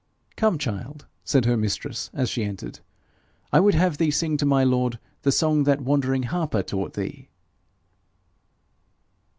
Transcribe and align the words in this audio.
'Come, 0.35 0.57
child,' 0.57 1.05
said 1.23 1.45
her 1.45 1.55
mistress 1.55 2.09
as 2.11 2.27
she 2.27 2.43
entered, 2.43 2.79
'I 3.53 3.59
would 3.59 3.75
have 3.75 3.99
thee 3.99 4.09
sing 4.09 4.35
to 4.37 4.47
my 4.47 4.63
lord 4.63 4.97
the 5.21 5.31
song 5.31 5.63
that 5.65 5.81
wandering 5.81 6.23
harper 6.23 6.63
taught 6.63 6.93
thee.' 6.95 7.29